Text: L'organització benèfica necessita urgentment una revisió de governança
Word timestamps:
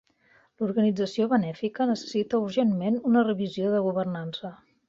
L'organització 0.61 1.27
benèfica 1.33 1.87
necessita 1.91 2.41
urgentment 2.47 3.01
una 3.13 3.27
revisió 3.31 3.73
de 3.77 3.87
governança 3.91 4.57